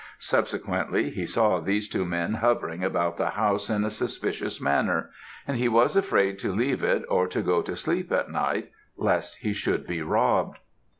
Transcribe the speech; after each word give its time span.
Subsequently, 0.17 1.11
he 1.11 1.27
saw 1.27 1.59
these 1.59 1.87
two 1.87 2.05
men 2.05 2.33
hovering 2.33 2.83
about 2.83 3.17
the 3.17 3.29
house 3.29 3.69
in 3.69 3.83
a 3.83 3.91
suspicious 3.91 4.59
manner, 4.59 5.11
and 5.47 5.57
he 5.57 5.69
was 5.69 5.95
afraid 5.95 6.39
to 6.39 6.51
leave 6.55 6.81
it 6.83 7.03
or 7.07 7.27
to 7.27 7.43
go 7.43 7.61
to 7.61 7.75
sleep 7.75 8.11
at 8.11 8.31
night, 8.31 8.71
lest 8.97 9.35
he 9.43 9.53
should 9.53 9.85
be 9.85 10.01
robbed. 10.01 10.57